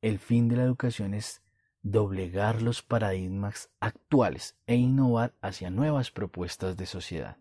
El 0.00 0.20
fin 0.20 0.48
de 0.48 0.56
la 0.56 0.62
educación 0.62 1.14
es 1.14 1.42
doblegar 1.82 2.62
los 2.62 2.82
paradigmas 2.82 3.68
actuales 3.80 4.56
e 4.66 4.76
innovar 4.76 5.34
hacia 5.40 5.70
nuevas 5.70 6.12
propuestas 6.12 6.76
de 6.76 6.86
sociedad. 6.86 7.36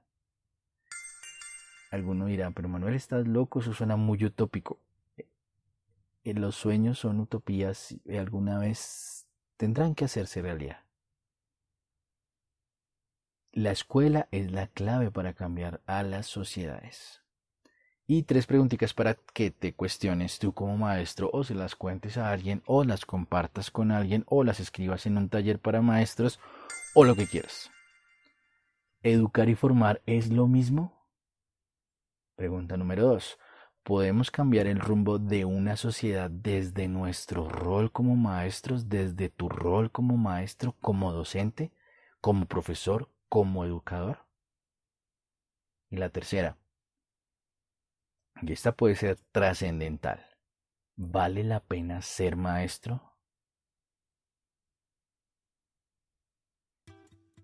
Alguno 1.91 2.25
dirá, 2.25 2.49
pero 2.49 2.67
Manuel, 2.67 2.95
estás 2.95 3.27
loco, 3.27 3.59
eso 3.59 3.73
suena 3.73 3.95
muy 3.95 4.23
utópico. 4.25 4.79
Eh, 6.23 6.33
los 6.33 6.55
sueños 6.55 6.99
son 6.99 7.19
utopías 7.19 7.95
y 8.05 8.17
alguna 8.17 8.59
vez 8.59 9.27
tendrán 9.57 9.95
que 9.95 10.05
hacerse 10.05 10.41
realidad. 10.41 10.83
La 13.53 13.71
escuela 13.71 14.27
es 14.31 14.51
la 14.51 14.67
clave 14.67 15.11
para 15.11 15.33
cambiar 15.33 15.81
a 15.85 16.03
las 16.03 16.27
sociedades. 16.27 17.21
Y 18.07 18.23
tres 18.23 18.45
preguntitas 18.45 18.93
para 18.93 19.15
que 19.15 19.51
te 19.51 19.73
cuestiones 19.73 20.39
tú 20.39 20.53
como 20.53 20.77
maestro 20.77 21.29
o 21.33 21.43
se 21.43 21.53
las 21.53 21.75
cuentes 21.75 22.17
a 22.17 22.31
alguien 22.31 22.61
o 22.65 22.83
las 22.83 23.05
compartas 23.05 23.71
con 23.71 23.91
alguien 23.91 24.23
o 24.27 24.43
las 24.43 24.59
escribas 24.59 25.05
en 25.05 25.17
un 25.17 25.29
taller 25.29 25.59
para 25.59 25.81
maestros 25.81 26.39
o 26.93 27.03
lo 27.03 27.15
que 27.15 27.27
quieras. 27.27 27.71
¿Educar 29.03 29.49
y 29.49 29.55
formar 29.55 30.01
es 30.05 30.29
lo 30.29 30.47
mismo? 30.47 31.07
Pregunta 32.35 32.77
número 32.77 33.05
dos. 33.05 33.37
¿Podemos 33.83 34.29
cambiar 34.29 34.67
el 34.67 34.79
rumbo 34.79 35.17
de 35.17 35.43
una 35.45 35.75
sociedad 35.75 36.29
desde 36.29 36.87
nuestro 36.87 37.49
rol 37.49 37.91
como 37.91 38.15
maestros, 38.15 38.89
desde 38.89 39.29
tu 39.29 39.49
rol 39.49 39.91
como 39.91 40.17
maestro, 40.17 40.75
como 40.81 41.11
docente, 41.11 41.71
como 42.21 42.45
profesor, 42.45 43.09
como 43.27 43.65
educador? 43.65 44.19
Y 45.89 45.97
la 45.97 46.09
tercera, 46.09 46.57
y 48.41 48.51
esta 48.53 48.71
puede 48.71 48.95
ser 48.95 49.17
trascendental. 49.31 50.25
¿Vale 50.95 51.43
la 51.43 51.59
pena 51.59 52.01
ser 52.01 52.35
maestro? 52.35 53.01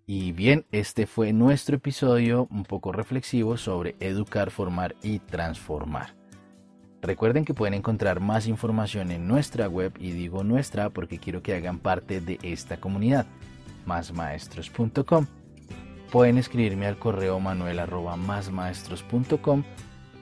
Y 0.05 0.31
bien, 0.31 0.65
este 0.71 1.05
fue 1.05 1.33
nuestro 1.33 1.75
episodio 1.75 2.47
un 2.49 2.63
poco 2.63 2.91
reflexivo 2.93 3.57
sobre 3.57 3.95
educar, 3.99 4.51
formar 4.51 4.95
y 5.03 5.19
transformar. 5.19 6.16
Recuerden 7.01 7.45
que 7.45 7.53
pueden 7.53 7.75
encontrar 7.75 8.19
más 8.19 8.47
información 8.47 9.11
en 9.11 9.27
nuestra 9.27 9.67
web 9.67 9.93
y 9.99 10.11
digo 10.11 10.43
nuestra 10.43 10.89
porque 10.89 11.19
quiero 11.19 11.43
que 11.43 11.53
hagan 11.53 11.79
parte 11.79 12.21
de 12.21 12.39
esta 12.41 12.77
comunidad, 12.77 13.27
másmaestros.com. 13.85 15.27
Pueden 16.11 16.37
escribirme 16.37 16.87
al 16.87 16.97
correo 16.97 17.39
manuel 17.39 17.79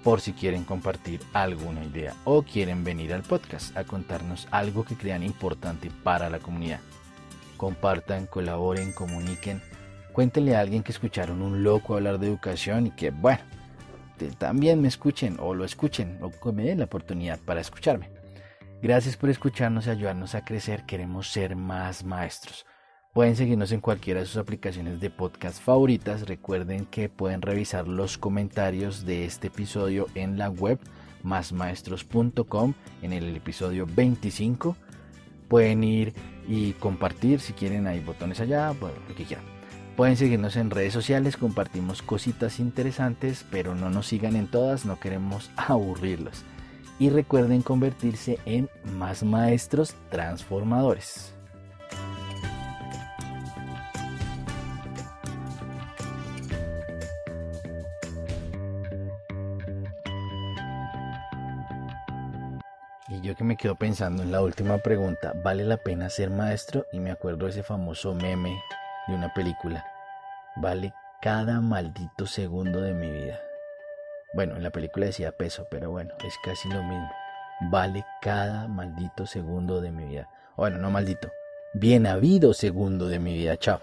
por 0.04 0.22
si 0.22 0.34
quieren 0.34 0.66
compartir 0.66 1.20
alguna 1.34 1.84
idea 1.84 2.14
o 2.26 2.44
quieren 2.44 2.84
venir 2.84 3.12
al 3.12 3.24
podcast 3.24 3.76
a 3.76 3.86
contarnos 3.86 4.48
algo 4.52 4.84
que 4.84 4.96
crean 4.96 5.24
importante 5.24 5.90
para 6.04 6.30
la 6.30 6.38
comunidad. 6.40 6.80
Compartan, 7.58 8.28
colaboren, 8.28 8.92
comuniquen, 8.92 9.62
cuéntenle 10.14 10.56
a 10.56 10.60
alguien 10.60 10.84
que 10.84 10.92
escucharon 10.92 11.42
un 11.42 11.64
loco 11.64 11.96
hablar 11.96 12.20
de 12.20 12.28
educación 12.28 12.86
y 12.86 12.92
que, 12.92 13.10
bueno, 13.10 13.40
también 14.38 14.82
me 14.82 14.88
escuchen 14.88 15.38
o 15.40 15.54
lo 15.54 15.66
escuchen 15.66 16.18
o 16.22 16.32
que 16.32 16.52
me 16.52 16.64
den 16.64 16.80
la 16.80 16.86
oportunidad 16.86 17.40
para 17.40 17.62
escucharme. 17.62 18.10
Gracias 18.82 19.18
por 19.18 19.30
escucharnos 19.30 19.88
y 19.88 19.90
ayudarnos 19.90 20.36
a 20.36 20.46
crecer. 20.46 20.86
Queremos 20.86 21.32
ser 21.32 21.56
más 21.56 22.04
maestros. 22.04 22.66
Pueden 23.14 23.36
seguirnos 23.36 23.72
en 23.72 23.80
cualquiera 23.80 24.20
de 24.20 24.26
sus 24.26 24.38
aplicaciones 24.38 25.00
de 25.00 25.10
podcast 25.10 25.62
favoritas. 25.62 26.28
Recuerden 26.28 26.86
que 26.86 27.08
pueden 27.08 27.42
revisar 27.42 27.88
los 27.88 28.18
comentarios 28.18 29.06
de 29.06 29.26
este 29.26 29.48
episodio 29.48 30.08
en 30.16 30.38
la 30.38 30.50
web 30.50 30.80
másmaestros.com 31.24 32.74
en 33.02 33.14
el 33.14 33.36
episodio 33.36 33.88
25. 33.88 34.76
Pueden 35.48 35.84
ir 35.84 36.14
y 36.48 36.74
compartir 36.74 37.40
si 37.40 37.54
quieren, 37.54 37.88
hay 37.88 38.02
botones 38.02 38.40
allá, 38.42 38.72
bueno, 38.80 38.98
lo 39.08 39.16
que 39.16 39.24
quieran. 39.24 39.55
Pueden 39.96 40.18
seguirnos 40.18 40.58
en 40.58 40.72
redes 40.72 40.92
sociales, 40.92 41.38
compartimos 41.38 42.02
cositas 42.02 42.60
interesantes, 42.60 43.46
pero 43.50 43.76
no 43.76 43.90
nos 43.90 44.08
sigan 44.08 44.36
en 44.36 44.48
todas, 44.48 44.86
no 44.86 45.00
queremos 45.00 45.50
aburrirlos. 45.56 46.44
Y 47.00 47.10
recuerden 47.10 47.62
convertirse 47.62 48.38
en 48.46 48.70
más 48.84 49.24
maestros 49.24 49.96
transformadores. 50.10 51.34
Y 63.08 63.22
yo 63.22 63.36
que 63.36 63.46
me 63.46 63.56
quedo 63.56 63.76
pensando 63.76 64.24
en 64.24 64.32
la 64.34 64.42
última 64.42 64.78
pregunta, 64.80 65.32
¿vale 65.42 65.64
la 65.64 65.78
pena 65.78 66.10
ser 66.10 66.32
maestro? 66.32 66.86
Y 66.92 67.00
me 67.00 67.12
acuerdo 67.12 67.46
de 67.46 67.52
ese 67.52 67.64
famoso 67.64 68.14
meme 68.14 68.58
de 69.08 69.16
una 69.16 69.34
película. 69.34 69.86
Vale 70.56 70.94
cada 71.22 71.62
maldito 71.62 72.26
segundo 72.26 72.82
de 72.82 72.94
mi 72.94 73.12
vida. 73.12 73.40
Bueno, 74.34 74.56
en 74.56 74.64
la 74.64 74.70
película 74.70 75.06
decía 75.06 75.32
peso, 75.32 75.68
pero 75.70 75.92
bueno, 75.92 76.14
es 76.26 76.36
casi 76.44 76.70
lo 76.70 76.84
mismo. 76.84 77.10
Vale 77.72 78.06
cada 78.22 78.68
maldito 78.68 79.26
segundo 79.26 79.82
de 79.82 79.92
mi 79.92 80.06
vida. 80.06 80.30
Bueno, 80.58 80.78
no 80.78 80.92
maldito. 80.92 81.32
Bien 81.74 82.06
habido 82.06 82.54
segundo 82.54 83.08
de 83.08 83.20
mi 83.20 83.34
vida. 83.34 83.58
Chao. 83.58 83.80